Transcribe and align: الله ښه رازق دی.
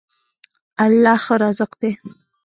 الله 0.85 1.15
ښه 1.23 1.35
رازق 1.41 1.71
دی. 1.81 1.91